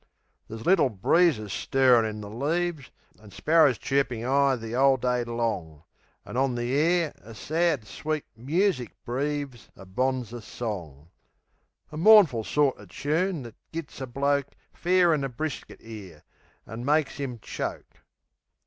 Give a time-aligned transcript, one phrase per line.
[0.49, 2.89] Ther's little breezes stirrin' in the leaves,
[3.21, 5.83] An' sparrers chirpin' 'igh the 'ole day long;
[6.25, 11.11] An' on the air a sad, sweet music breaves A bonzer song
[11.91, 16.23] A mournful sorter choon thet gits a bloke Fair in the brisket 'ere,
[16.65, 17.97] an' makes 'im choke